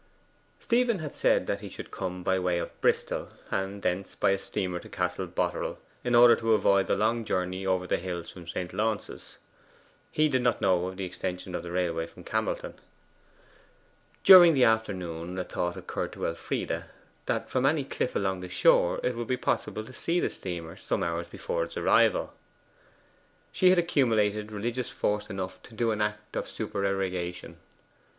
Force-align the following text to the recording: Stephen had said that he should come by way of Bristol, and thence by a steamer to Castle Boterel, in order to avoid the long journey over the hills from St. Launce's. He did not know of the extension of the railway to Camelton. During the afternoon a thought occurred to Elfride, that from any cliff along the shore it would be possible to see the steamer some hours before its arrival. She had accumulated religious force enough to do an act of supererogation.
Stephen 0.59 0.97
had 0.97 1.13
said 1.13 1.45
that 1.45 1.59
he 1.59 1.69
should 1.69 1.91
come 1.91 2.23
by 2.23 2.39
way 2.39 2.57
of 2.57 2.71
Bristol, 2.81 3.29
and 3.51 3.83
thence 3.83 4.15
by 4.15 4.31
a 4.31 4.39
steamer 4.39 4.79
to 4.79 4.89
Castle 4.89 5.27
Boterel, 5.27 5.77
in 6.03 6.15
order 6.15 6.35
to 6.37 6.55
avoid 6.55 6.87
the 6.87 6.95
long 6.97 7.23
journey 7.23 7.67
over 7.67 7.85
the 7.85 7.97
hills 7.97 8.31
from 8.31 8.47
St. 8.47 8.73
Launce's. 8.73 9.37
He 10.11 10.27
did 10.27 10.41
not 10.41 10.59
know 10.59 10.87
of 10.87 10.97
the 10.97 11.05
extension 11.05 11.53
of 11.53 11.61
the 11.61 11.69
railway 11.71 12.07
to 12.07 12.23
Camelton. 12.23 12.73
During 14.23 14.55
the 14.55 14.63
afternoon 14.63 15.37
a 15.37 15.43
thought 15.43 15.77
occurred 15.77 16.13
to 16.13 16.25
Elfride, 16.25 16.85
that 17.27 17.47
from 17.51 17.67
any 17.67 17.83
cliff 17.83 18.15
along 18.15 18.39
the 18.39 18.49
shore 18.49 18.99
it 19.03 19.15
would 19.15 19.27
be 19.27 19.37
possible 19.37 19.85
to 19.85 19.93
see 19.93 20.19
the 20.19 20.31
steamer 20.31 20.77
some 20.77 21.03
hours 21.03 21.27
before 21.27 21.63
its 21.65 21.77
arrival. 21.77 22.33
She 23.51 23.69
had 23.69 23.77
accumulated 23.77 24.51
religious 24.51 24.89
force 24.89 25.29
enough 25.29 25.61
to 25.61 25.75
do 25.75 25.91
an 25.91 26.01
act 26.01 26.35
of 26.35 26.49
supererogation. 26.49 27.57